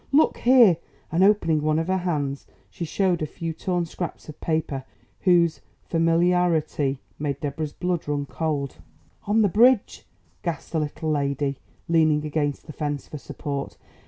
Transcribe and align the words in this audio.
"Look 0.11 0.37
here!" 0.37 0.77
And, 1.11 1.23
opening 1.23 1.61
one 1.61 1.77
of 1.77 1.85
her 1.87 1.97
hands, 1.99 2.47
she 2.71 2.85
showed 2.85 3.21
a 3.21 3.27
few 3.27 3.53
torn 3.53 3.85
scraps 3.85 4.27
of 4.27 4.41
paper 4.41 4.83
whose 5.19 5.61
familiarity 5.83 6.97
made 7.19 7.39
Deborah's 7.39 7.71
blood 7.71 8.07
run 8.07 8.25
cold. 8.25 8.77
"On 9.27 9.43
the 9.43 9.47
bridge," 9.47 10.07
gasped 10.41 10.71
the 10.71 10.79
little 10.79 11.11
lady, 11.11 11.59
leaning 11.87 12.25
against 12.25 12.65
the 12.65 12.73
fence 12.73 13.07
for 13.07 13.19
support. 13.19 13.77